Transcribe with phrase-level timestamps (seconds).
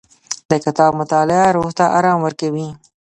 [0.49, 2.69] د کتاب مطالعه روح ته ارام ورکوي.